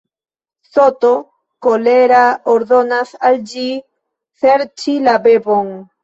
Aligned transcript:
Soto, 0.67 1.09
kolera, 1.65 2.21
ordonas 2.53 3.11
al 3.29 3.37
ĝi 3.51 3.65
serĉi 4.45 4.97
la 5.09 5.15
bebon. 5.27 5.71